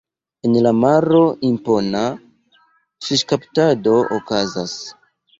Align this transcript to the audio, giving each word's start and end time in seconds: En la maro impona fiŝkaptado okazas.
En 0.47 0.53
la 0.67 0.69
maro 0.83 1.17
impona 1.49 1.99
fiŝkaptado 3.07 3.93
okazas. 4.17 4.75